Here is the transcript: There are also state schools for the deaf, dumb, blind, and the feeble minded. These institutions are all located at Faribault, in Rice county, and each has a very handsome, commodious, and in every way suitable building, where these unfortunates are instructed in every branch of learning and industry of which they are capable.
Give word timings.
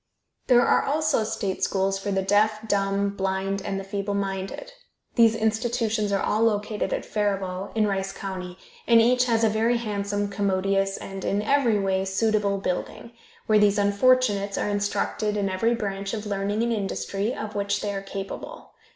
There 0.47 0.65
are 0.65 0.81
also 0.83 1.23
state 1.23 1.63
schools 1.63 1.99
for 1.99 2.09
the 2.11 2.23
deaf, 2.23 2.67
dumb, 2.67 3.09
blind, 3.11 3.61
and 3.63 3.79
the 3.79 3.83
feeble 3.83 4.15
minded. 4.15 4.71
These 5.13 5.35
institutions 5.35 6.11
are 6.11 6.23
all 6.23 6.41
located 6.41 6.91
at 6.91 7.05
Faribault, 7.05 7.77
in 7.77 7.85
Rice 7.85 8.11
county, 8.11 8.57
and 8.87 8.99
each 8.99 9.25
has 9.25 9.43
a 9.43 9.47
very 9.47 9.77
handsome, 9.77 10.29
commodious, 10.29 10.97
and 10.97 11.23
in 11.23 11.43
every 11.43 11.77
way 11.79 12.03
suitable 12.05 12.57
building, 12.57 13.11
where 13.45 13.59
these 13.59 13.77
unfortunates 13.77 14.57
are 14.57 14.69
instructed 14.69 15.37
in 15.37 15.49
every 15.49 15.75
branch 15.75 16.15
of 16.15 16.25
learning 16.25 16.63
and 16.63 16.73
industry 16.73 17.35
of 17.35 17.53
which 17.53 17.81
they 17.81 17.93
are 17.93 18.01
capable. 18.01 18.71